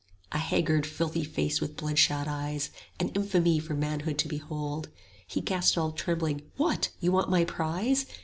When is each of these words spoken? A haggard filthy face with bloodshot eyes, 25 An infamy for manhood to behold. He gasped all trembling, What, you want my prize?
A 0.31 0.39
haggard 0.39 0.87
filthy 0.87 1.23
face 1.23 1.61
with 1.61 1.75
bloodshot 1.77 2.27
eyes, 2.27 2.71
25 2.97 3.01
An 3.01 3.09
infamy 3.21 3.59
for 3.59 3.75
manhood 3.75 4.17
to 4.17 4.27
behold. 4.27 4.89
He 5.27 5.41
gasped 5.41 5.77
all 5.77 5.91
trembling, 5.91 6.41
What, 6.57 6.89
you 6.99 7.11
want 7.11 7.29
my 7.29 7.45
prize? 7.45 8.07